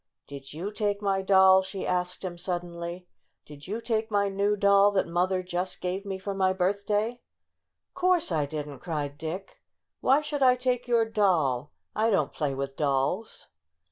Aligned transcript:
"Did 0.25 0.51
you 0.51 0.71
take 0.71 0.99
my 0.99 1.21
doll?" 1.21 1.61
she 1.61 1.85
asked 1.85 2.25
him 2.25 2.35
suddenly. 2.35 3.05
*' 3.23 3.29
Did 3.45 3.67
you 3.67 3.79
take 3.79 4.09
my 4.09 4.29
new 4.29 4.55
doll 4.55 4.89
that 4.93 5.05
mother 5.07 5.43
just 5.43 5.79
gave 5.79 6.07
me 6.07 6.17
for 6.17 6.33
my 6.33 6.53
birthday?" 6.53 7.21
"Course 7.93 8.31
I 8.31 8.47
didn't!" 8.47 8.79
cried 8.79 9.19
Dick. 9.19 9.61
"Why 9.99 10.21
should 10.21 10.41
I 10.41 10.55
take 10.55 10.87
your 10.87 11.05
doll? 11.05 11.71
I 11.95 12.09
don't 12.09 12.33
play 12.33 12.55
with 12.55 12.75
dolls!" 12.75 13.49